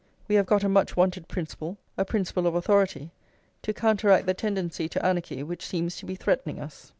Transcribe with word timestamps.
We 0.27 0.33
have 0.33 0.47
got 0.47 0.63
a 0.63 0.67
much 0.67 0.97
wanted 0.97 1.27
principle, 1.27 1.77
a 1.95 2.05
principle 2.05 2.47
of 2.47 2.55
authority, 2.55 3.11
to 3.61 3.71
counteract 3.71 4.25
the 4.25 4.33
tendency 4.33 4.89
to 4.89 5.05
anarchy 5.05 5.43
which 5.43 5.63
seems 5.63 5.95
to 5.97 6.07
be 6.07 6.15
threatening 6.15 6.59
us. 6.59 6.89